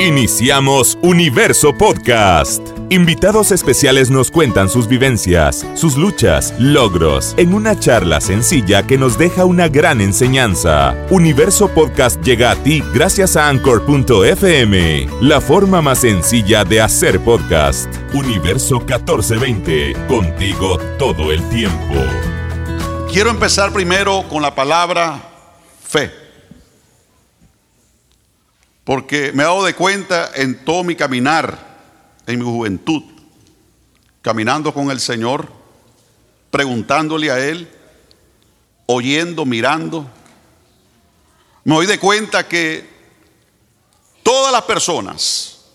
[0.00, 2.62] Iniciamos Universo Podcast.
[2.88, 9.18] Invitados especiales nos cuentan sus vivencias, sus luchas, logros, en una charla sencilla que nos
[9.18, 10.94] deja una gran enseñanza.
[11.10, 17.92] Universo Podcast llega a ti gracias a Anchor.fm, la forma más sencilla de hacer podcast.
[18.14, 21.94] Universo 1420, contigo todo el tiempo.
[23.12, 25.20] Quiero empezar primero con la palabra
[25.82, 26.27] fe
[28.88, 31.58] porque me he dado de cuenta en todo mi caminar,
[32.26, 33.02] en mi juventud,
[34.22, 35.46] caminando con el Señor,
[36.50, 37.68] preguntándole a Él,
[38.86, 40.10] oyendo, mirando,
[41.64, 42.88] me doy de cuenta que
[44.22, 45.66] todas las personas,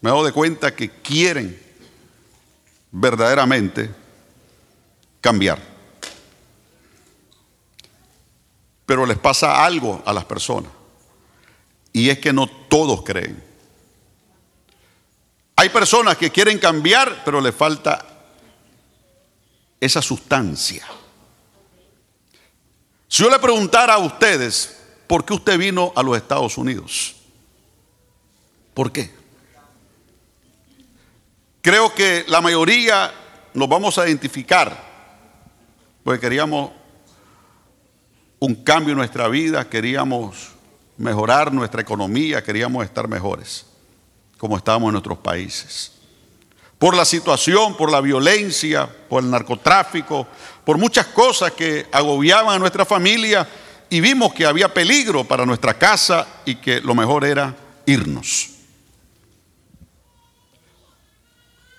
[0.00, 1.56] me dado de cuenta que quieren
[2.90, 3.88] verdaderamente
[5.20, 5.60] cambiar.
[8.84, 10.81] Pero les pasa algo a las personas.
[11.92, 13.42] Y es que no todos creen.
[15.56, 18.04] Hay personas que quieren cambiar, pero le falta
[19.80, 20.86] esa sustancia.
[23.08, 27.16] Si yo le preguntara a ustedes, ¿por qué usted vino a los Estados Unidos?
[28.72, 29.12] ¿Por qué?
[31.60, 33.12] Creo que la mayoría
[33.54, 34.82] nos vamos a identificar,
[36.02, 36.72] porque queríamos
[38.38, 40.48] un cambio en nuestra vida, queríamos
[41.02, 43.66] mejorar nuestra economía, queríamos estar mejores,
[44.38, 45.90] como estábamos en nuestros países.
[46.78, 50.28] Por la situación, por la violencia, por el narcotráfico,
[50.64, 53.48] por muchas cosas que agobiaban a nuestra familia
[53.90, 58.50] y vimos que había peligro para nuestra casa y que lo mejor era irnos.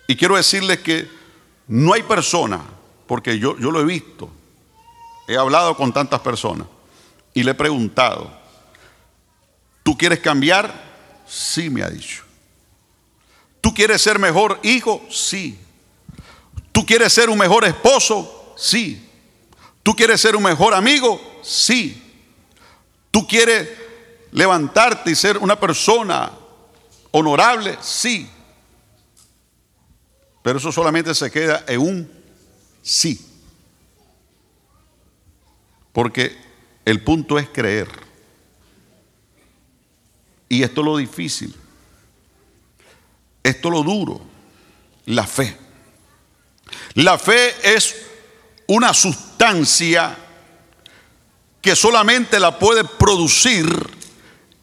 [0.05, 1.07] Y quiero decirles que
[1.69, 2.61] no hay persona,
[3.07, 4.29] porque yo, yo lo he visto,
[5.29, 6.67] he hablado con tantas personas
[7.33, 8.42] y le he preguntado,
[9.83, 10.73] ¿Tú quieres cambiar?
[11.27, 12.23] Sí, me ha dicho.
[13.61, 15.05] ¿Tú quieres ser mejor hijo?
[15.09, 15.59] Sí.
[16.71, 18.53] ¿Tú quieres ser un mejor esposo?
[18.57, 19.09] Sí.
[19.83, 21.21] ¿Tú quieres ser un mejor amigo?
[21.43, 22.01] Sí.
[23.11, 23.69] ¿Tú quieres
[24.31, 26.31] levantarte y ser una persona
[27.11, 27.77] honorable?
[27.81, 28.29] Sí.
[30.41, 32.11] Pero eso solamente se queda en un
[32.81, 33.25] sí.
[35.93, 36.35] Porque
[36.85, 37.87] el punto es creer.
[40.53, 41.51] Y esto es lo difícil.
[43.41, 44.21] Esto es lo duro.
[45.07, 45.57] La fe.
[46.93, 47.95] La fe es
[48.67, 50.15] una sustancia
[51.59, 53.65] que solamente la puede producir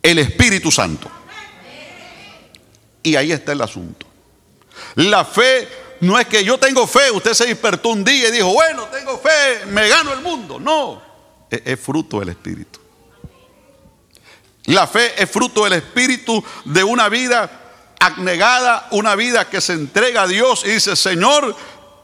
[0.00, 1.10] el Espíritu Santo.
[3.02, 4.06] Y ahí está el asunto.
[4.94, 5.68] La fe
[6.02, 9.18] no es que yo tengo fe, usted se despertó un día y dijo, bueno, tengo
[9.18, 10.60] fe, me gano el mundo.
[10.60, 11.02] No,
[11.50, 12.79] es, es fruto del Espíritu.
[14.66, 17.50] La fe es fruto del Espíritu de una vida
[17.98, 21.54] abnegada, una vida que se entrega a Dios y dice, Señor,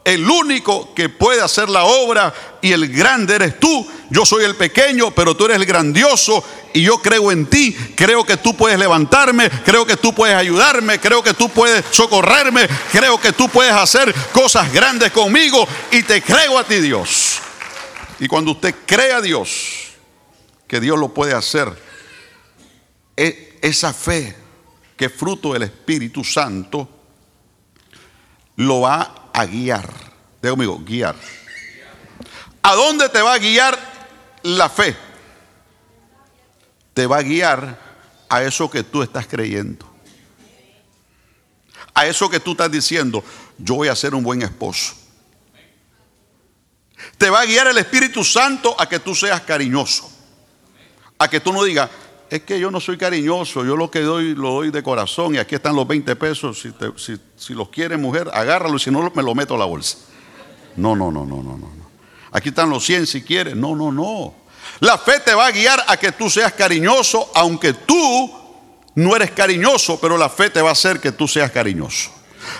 [0.06, 3.84] el único que puede hacer la obra y el grande eres tú.
[4.10, 7.76] Yo soy el pequeño, pero tú eres el grandioso y yo creo en ti.
[7.96, 12.68] Creo que tú puedes levantarme, creo que tú puedes ayudarme, creo que tú puedes socorrerme,
[12.92, 17.40] creo que tú puedes hacer cosas grandes conmigo y te creo a ti, Dios.
[18.20, 19.88] Y cuando usted cree a Dios,
[20.68, 21.85] que Dios lo puede hacer,
[23.16, 24.36] esa fe
[24.96, 26.88] que es fruto del Espíritu Santo
[28.56, 29.88] lo va a guiar.
[30.40, 31.16] Digo conmigo, guiar.
[32.62, 33.78] ¿A dónde te va a guiar
[34.42, 34.96] la fe?
[36.94, 37.78] Te va a guiar
[38.28, 39.86] a eso que tú estás creyendo.
[41.94, 43.22] A eso que tú estás diciendo,
[43.58, 44.94] yo voy a ser un buen esposo.
[47.18, 50.10] Te va a guiar el Espíritu Santo a que tú seas cariñoso.
[51.18, 51.88] A que tú no digas,
[52.30, 55.38] es que yo no soy cariñoso, yo lo que doy lo doy de corazón y
[55.38, 56.66] aquí están los 20 pesos,
[57.36, 59.98] si, los quiere mujer, agárralo si no me lo meto a la bolsa.
[60.76, 61.70] No, no, no, no, no, no.
[62.32, 63.56] Aquí están los 100 si quieres.
[63.56, 64.34] No, no, no.
[64.80, 68.30] La fe te va a guiar a que tú seas cariñoso, aunque tú
[68.96, 72.10] no eres cariñoso, pero la fe te va a hacer que tú seas cariñoso.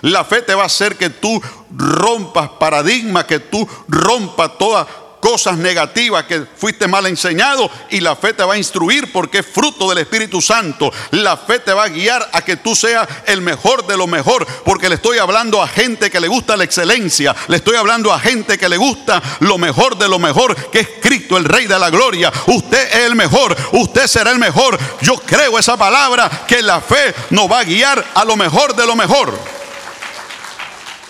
[0.02, 1.40] La fe te va a hacer que tú
[1.76, 4.86] rompas paradigmas, que tú rompas toda
[5.26, 9.46] cosas negativas que fuiste mal enseñado y la fe te va a instruir porque es
[9.46, 10.92] fruto del Espíritu Santo.
[11.10, 14.46] La fe te va a guiar a que tú seas el mejor de lo mejor
[14.64, 18.20] porque le estoy hablando a gente que le gusta la excelencia, le estoy hablando a
[18.20, 21.76] gente que le gusta lo mejor de lo mejor que es Cristo, el Rey de
[21.76, 22.32] la Gloria.
[22.46, 24.78] Usted es el mejor, usted será el mejor.
[25.00, 28.86] Yo creo esa palabra que la fe nos va a guiar a lo mejor de
[28.86, 29.36] lo mejor.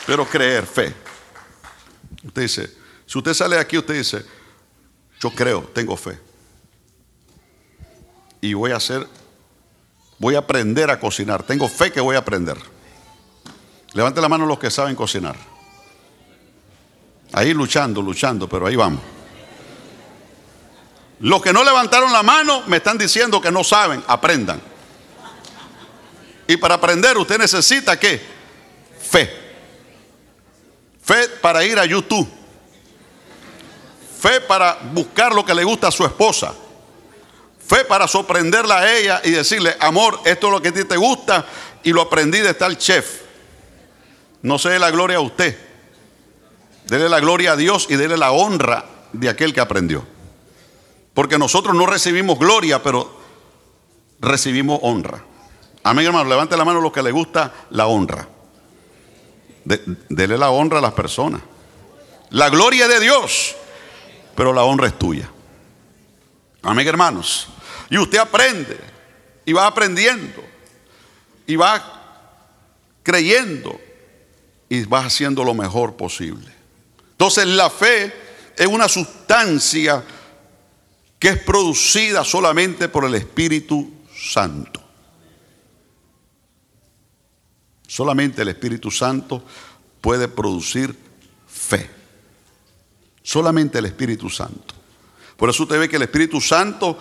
[0.06, 0.94] Pero creer, fe.
[2.24, 4.24] Usted dice, si usted sale aquí, usted dice,
[5.20, 6.18] yo creo, tengo fe.
[8.40, 9.06] Y voy a hacer
[10.18, 11.42] Voy a aprender a cocinar.
[11.42, 12.56] Tengo fe que voy a aprender.
[13.92, 15.36] Levante la mano los que saben cocinar.
[17.32, 19.00] Ahí luchando, luchando, pero ahí vamos.
[21.20, 24.60] Los que no levantaron la mano me están diciendo que no saben, aprendan.
[26.46, 28.22] Y para aprender usted necesita qué?
[29.00, 29.30] Fe.
[31.02, 32.28] Fe para ir a YouTube.
[34.26, 36.52] Fe para buscar lo que le gusta a su esposa.
[37.64, 40.96] Fe para sorprenderla a ella y decirle, amor, esto es lo que a ti te
[40.96, 41.46] gusta
[41.84, 43.20] y lo aprendí de tal chef.
[44.42, 45.56] No se dé la gloria a usted.
[46.86, 50.04] Dele la gloria a Dios y dele la honra de aquel que aprendió.
[51.14, 53.20] Porque nosotros no recibimos gloria, pero
[54.18, 55.22] recibimos honra.
[55.84, 56.28] Amén, hermano.
[56.28, 58.26] Levante la mano a los que le gusta la honra.
[59.64, 61.42] dele la honra a las personas.
[62.30, 63.54] La gloria de Dios,
[64.36, 65.28] pero la honra es tuya.
[66.62, 67.48] Amén, hermanos.
[67.88, 68.78] Y usted aprende
[69.44, 70.44] y va aprendiendo
[71.46, 71.92] y va
[73.02, 73.80] creyendo
[74.68, 76.52] y va haciendo lo mejor posible.
[77.12, 78.12] Entonces la fe
[78.56, 80.04] es una sustancia
[81.18, 84.82] que es producida solamente por el Espíritu Santo.
[87.86, 89.42] Solamente el Espíritu Santo
[90.00, 90.94] puede producir
[91.46, 91.95] fe.
[93.26, 94.72] Solamente el Espíritu Santo.
[95.36, 96.96] Por eso usted ve que el Espíritu Santo,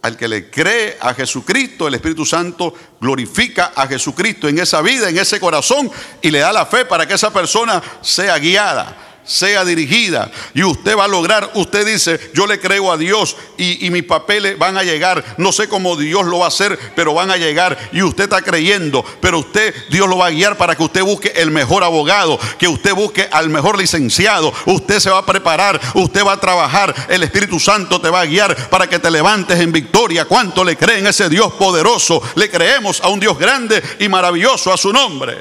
[0.00, 5.10] al que le cree a Jesucristo, el Espíritu Santo glorifica a Jesucristo en esa vida,
[5.10, 5.90] en ese corazón,
[6.22, 10.96] y le da la fe para que esa persona sea guiada sea dirigida y usted
[10.96, 14.82] va a lograr, usted dice, yo le creo a Dios y, mis papeles van a
[14.82, 18.24] llegar, no sé cómo Dios lo va a hacer, pero van a llegar y usted
[18.24, 21.82] está creyendo, pero usted, Dios lo va a guiar para que usted busque el mejor
[21.82, 26.40] abogado, que usted busque al mejor licenciado, usted se va a preparar, usted va a
[26.40, 30.24] trabajar, el Espíritu Santo te va a guiar para que te levantes en victoria.
[30.24, 32.22] ¿Cuánto le creen a ese Dios poderoso?
[32.34, 35.36] Le creemos a un Dios grande y maravilloso a su nombre.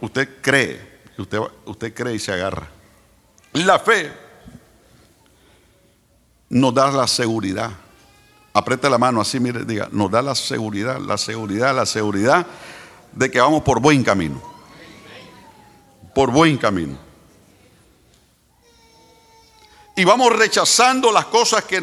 [0.00, 2.68] Usted cree usted, usted cree y se agarra.
[3.52, 4.12] La fe
[6.48, 7.70] nos da la seguridad.
[8.54, 12.46] Apriete la mano así, mire, diga, nos da la seguridad, la seguridad, la seguridad
[13.12, 14.40] de que vamos por buen camino.
[16.14, 16.98] Por buen camino.
[19.96, 21.82] Y vamos rechazando las cosas que,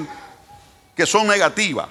[0.96, 1.88] que son negativas.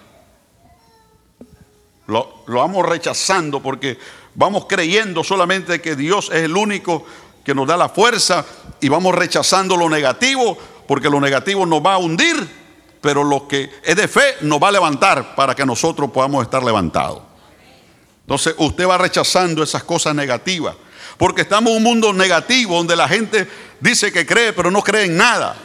[2.06, 3.99] Lo, lo, vamos rechazando porque
[4.34, 7.05] vamos creyendo solamente que Dios es el único
[7.49, 8.45] que nos da la fuerza
[8.79, 12.37] y vamos rechazando lo negativo, porque lo negativo nos va a hundir,
[13.00, 16.62] pero lo que es de fe nos va a levantar para que nosotros podamos estar
[16.62, 17.23] levantados.
[18.21, 20.77] Entonces usted va rechazando esas cosas negativas,
[21.17, 23.49] porque estamos en un mundo negativo donde la gente
[23.81, 25.56] dice que cree, pero no cree en nada.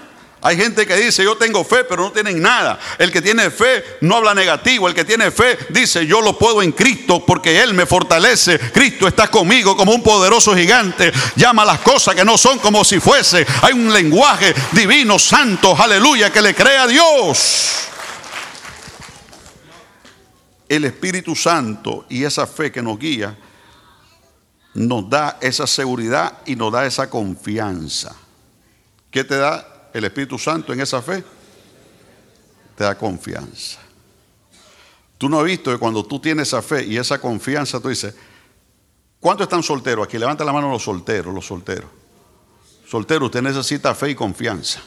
[0.46, 2.78] Hay gente que dice, yo tengo fe, pero no tienen nada.
[2.98, 4.90] El que tiene fe no habla negativo.
[4.90, 8.60] El que tiene fe dice, yo lo puedo en Cristo porque Él me fortalece.
[8.60, 11.14] Cristo está conmigo como un poderoso gigante.
[11.38, 13.48] Llama las cosas que no son como si fuese.
[13.62, 17.88] Hay un lenguaje divino, santo, aleluya, que le crea a Dios.
[20.68, 23.38] El Espíritu Santo y esa fe que nos guía
[24.74, 28.14] nos da esa seguridad y nos da esa confianza.
[29.10, 31.24] ¿Qué te da el Espíritu Santo en esa fe,
[32.76, 33.80] te da confianza.
[35.18, 38.14] Tú no has visto que cuando tú tienes esa fe y esa confianza, tú dices,
[39.20, 40.18] ¿cuántos están solteros aquí?
[40.18, 41.90] Levanta la mano los solteros, los solteros.
[42.88, 44.82] Soltero, usted necesita fe y confianza.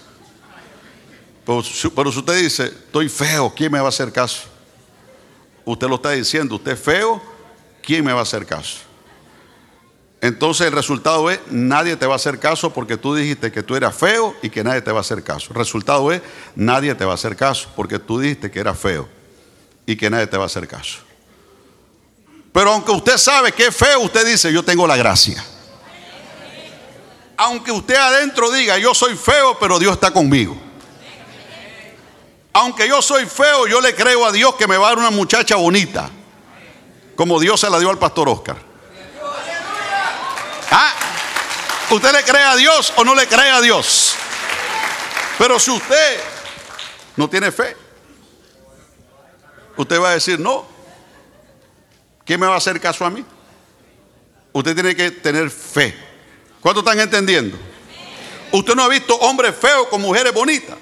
[1.45, 1.63] Pero,
[1.95, 4.43] pero, si usted dice, estoy feo, ¿quién me va a hacer caso?
[5.65, 7.23] Usted lo está diciendo, usted es feo,
[7.83, 8.79] ¿quién me va a hacer caso?
[10.21, 13.77] Entonces el resultado es, nadie te va a hacer caso porque tú dijiste que tú
[13.77, 15.49] eras feo y que nadie te va a hacer caso.
[15.51, 16.23] El resultado es,
[16.55, 19.09] nadie te va a hacer caso porque tú dijiste que eras feo
[19.85, 20.99] y que nadie te va a hacer caso.
[22.53, 25.45] Pero aunque usted sabe que es feo, usted dice, yo tengo la gracia.
[27.37, 30.57] Aunque usted adentro diga, yo soy feo, pero Dios está conmigo.
[32.55, 35.11] Aunque yo soy feo, yo le creo a Dios que me va a dar una
[35.11, 36.09] muchacha bonita,
[37.15, 38.66] como Dios se la dio al pastor Oscar.
[40.71, 40.93] ¿Ah?
[41.91, 44.15] ¿Usted le cree a Dios o no le cree a Dios?
[45.39, 46.21] Pero si usted
[47.17, 47.77] no tiene fe,
[49.77, 50.67] usted va a decir, no,
[52.25, 53.25] ¿quién me va a hacer caso a mí?
[54.53, 55.95] Usted tiene que tener fe.
[56.61, 57.57] ¿Cuánto están entendiendo?
[58.51, 60.77] Usted no ha visto hombres feos con mujeres bonitas.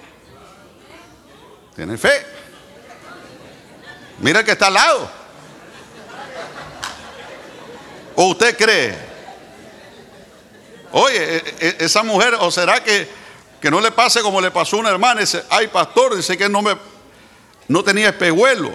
[1.74, 2.24] Tiene fe.
[4.20, 5.10] Mira que está al lado.
[8.14, 9.13] ¿O usted cree
[10.96, 13.08] Oye, e, e, esa mujer, ¿o será que,
[13.60, 15.22] que no le pase como le pasó a una hermana?
[15.22, 16.76] Dice, ay pastor, dice que no me
[17.66, 18.72] no tenía espejuelo.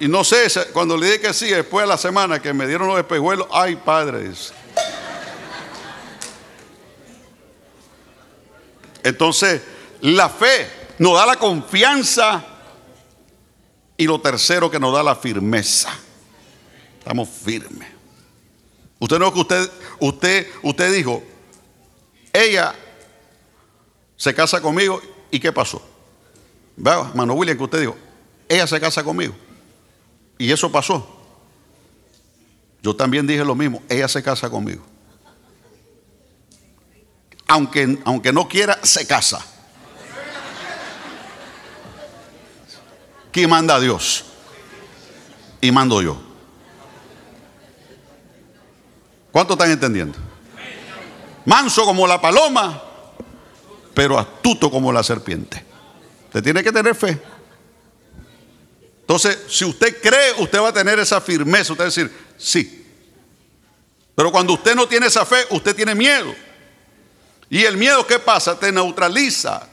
[0.00, 2.88] Y no sé, cuando le dije que sí, después de la semana que me dieron
[2.88, 4.54] los espejuelos, ay padres.
[9.02, 9.60] Entonces,
[10.00, 12.42] la fe nos da la confianza
[13.98, 15.90] y lo tercero que nos da la firmeza.
[17.00, 17.97] Estamos firmes.
[18.98, 21.22] Usted no que usted, usted, usted dijo,
[22.32, 22.74] ella
[24.16, 25.00] se casa conmigo
[25.30, 25.80] y ¿qué pasó?
[26.76, 27.96] Vea, Mano William, que usted dijo,
[28.48, 29.34] ella se casa conmigo.
[30.38, 31.16] Y eso pasó.
[32.82, 34.84] Yo también dije lo mismo, ella se casa conmigo.
[37.46, 39.44] Aunque, aunque no quiera, se casa.
[43.32, 44.24] ¿Quién manda a Dios?
[45.60, 46.27] Y mando yo.
[49.38, 50.18] ¿Cuánto están entendiendo?
[51.44, 52.82] Manso como la paloma,
[53.94, 55.64] pero astuto como la serpiente.
[56.24, 57.22] Usted tiene que tener fe.
[59.02, 61.72] Entonces, si usted cree, usted va a tener esa firmeza.
[61.72, 62.84] Usted va a decir, sí.
[64.16, 66.34] Pero cuando usted no tiene esa fe, usted tiene miedo.
[67.48, 68.58] Y el miedo, ¿qué pasa?
[68.58, 69.68] Te neutraliza,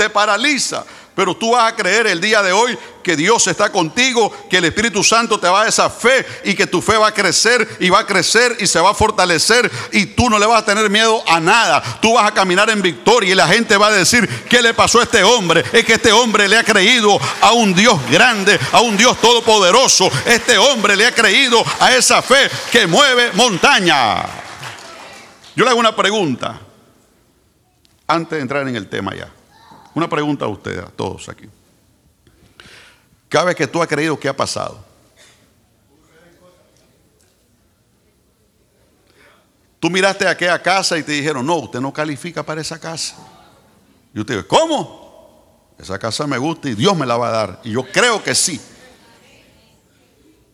[0.00, 0.82] te paraliza.
[1.14, 4.64] Pero tú vas a creer el día de hoy que Dios está contigo, que el
[4.64, 7.90] Espíritu Santo te va a esa fe y que tu fe va a crecer y
[7.90, 10.88] va a crecer y se va a fortalecer y tú no le vas a tener
[10.88, 11.82] miedo a nada.
[12.00, 15.00] Tú vas a caminar en victoria y la gente va a decir, ¿qué le pasó
[15.00, 15.62] a este hombre?
[15.70, 20.10] Es que este hombre le ha creído a un Dios grande, a un Dios todopoderoso.
[20.24, 24.22] Este hombre le ha creído a esa fe que mueve montaña.
[25.54, 26.58] Yo le hago una pregunta
[28.06, 29.28] antes de entrar en el tema ya.
[29.94, 31.48] Una pregunta a ustedes, a todos aquí.
[33.28, 34.84] Cada vez que tú has creído, ¿qué ha pasado?
[39.78, 43.16] Tú miraste a aquella casa y te dijeron, no, usted no califica para esa casa.
[44.14, 45.74] Y usted dice, ¿cómo?
[45.78, 47.60] Esa casa me gusta y Dios me la va a dar.
[47.64, 48.60] Y yo creo que sí.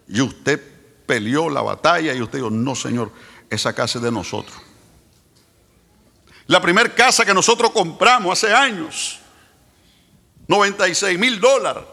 [0.07, 0.63] Y usted
[1.05, 3.11] peleó la batalla y usted dijo, no, Señor,
[3.51, 4.57] esa casa es de nosotros.
[6.47, 9.19] La primera casa que nosotros compramos hace años,
[10.49, 11.85] 96 mil dólares.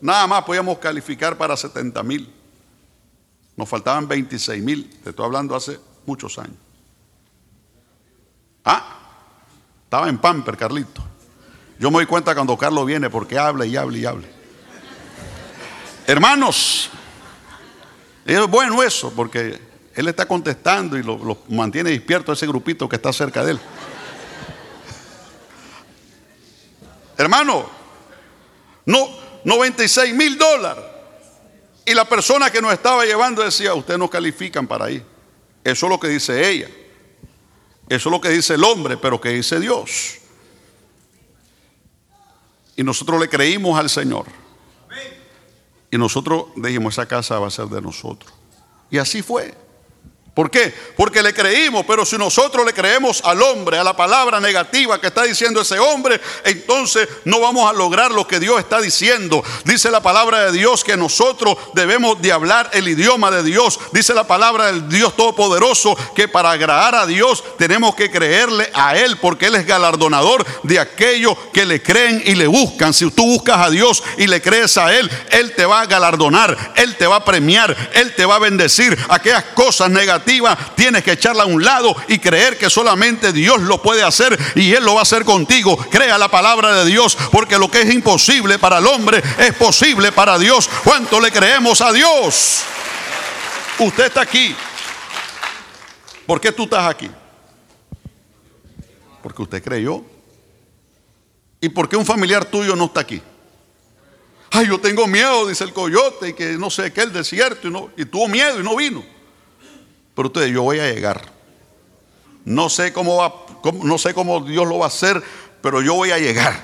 [0.00, 2.32] Nada más podíamos calificar para 70 mil.
[3.56, 4.90] Nos faltaban 26 mil.
[5.02, 6.56] Te estoy hablando hace muchos años.
[8.64, 8.98] Ah,
[9.84, 11.02] estaba en Pamper, Carlito.
[11.78, 14.26] Yo me doy cuenta cuando Carlos viene porque habla y habla y habla.
[16.06, 16.90] Hermanos,
[18.24, 19.60] es bueno eso porque
[19.94, 23.60] él está contestando y lo, mantiene despierto ese grupito que está cerca de él.
[27.16, 27.66] Hermano,
[28.86, 29.08] no,
[29.44, 30.84] 96 mil dólares.
[31.84, 35.04] Y la persona que nos estaba llevando decía, ustedes no califican para ahí.
[35.62, 36.68] Eso es lo que dice ella.
[37.88, 40.18] Eso es lo que dice el hombre, pero que dice Dios.
[42.76, 44.26] Y nosotros le creímos al Señor.
[45.90, 48.32] Y nosotros dijimos, esa casa va a ser de nosotros.
[48.90, 49.54] Y así fue.
[50.36, 50.70] ¿Por qué?
[50.98, 55.06] Porque le creímos, pero si nosotros le creemos al hombre, a la palabra negativa que
[55.06, 59.42] está diciendo ese hombre, entonces no vamos a lograr lo que Dios está diciendo.
[59.64, 63.80] Dice la palabra de Dios que nosotros debemos de hablar el idioma de Dios.
[63.92, 68.94] Dice la palabra del Dios Todopoderoso que para agradar a Dios tenemos que creerle a
[68.94, 72.92] Él, porque Él es galardonador de aquellos que le creen y le buscan.
[72.92, 76.74] Si tú buscas a Dios y le crees a Él, Él te va a galardonar,
[76.76, 78.98] Él te va a premiar, Él te va a bendecir.
[79.08, 80.25] Aquellas cosas negativas
[80.74, 84.72] tienes que echarla a un lado y creer que solamente Dios lo puede hacer y
[84.72, 85.76] Él lo va a hacer contigo.
[85.90, 90.12] Crea la palabra de Dios, porque lo que es imposible para el hombre es posible
[90.12, 90.68] para Dios.
[90.84, 92.62] ¿Cuánto le creemos a Dios?
[93.78, 94.54] Usted está aquí.
[96.26, 97.10] ¿Por qué tú estás aquí?
[99.22, 100.02] Porque usted creyó.
[101.60, 103.22] ¿Y por qué un familiar tuyo no está aquí?
[104.50, 108.04] Ay, yo tengo miedo, dice el coyote, y que no sé qué, el desierto, y,
[108.04, 109.04] tuvo miedo y no vino.
[110.16, 111.20] Pero ustedes, yo voy a llegar.
[112.46, 113.34] No sé cómo va,
[113.84, 115.22] no sé cómo Dios lo va a hacer,
[115.60, 116.54] pero yo voy a llegar.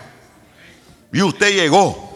[1.13, 2.12] Y usted llegó.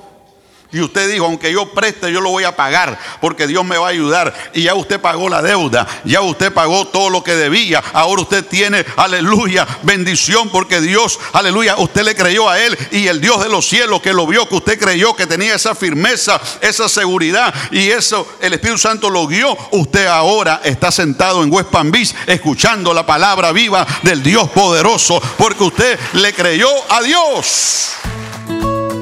[0.72, 3.86] Y usted dijo, aunque yo preste, yo lo voy a pagar, porque Dios me va
[3.86, 4.34] a ayudar.
[4.52, 7.82] Y ya usted pagó la deuda, ya usted pagó todo lo que debía.
[7.92, 12.76] Ahora usted tiene, aleluya, bendición, porque Dios, aleluya, usted le creyó a Él.
[12.90, 15.74] Y el Dios de los cielos que lo vio, que usted creyó, que tenía esa
[15.74, 17.54] firmeza, esa seguridad.
[17.70, 19.56] Y eso, el Espíritu Santo lo guió.
[19.70, 21.92] Usted ahora está sentado en West Palm
[22.26, 27.96] escuchando la palabra viva del Dios poderoso, porque usted le creyó a Dios.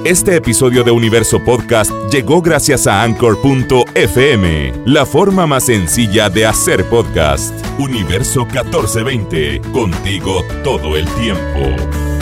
[0.05, 6.85] Este episodio de Universo Podcast llegó gracias a Anchor.fm, la forma más sencilla de hacer
[6.91, 7.55] podcast.
[7.79, 12.14] Universo 1420, contigo todo el tiempo.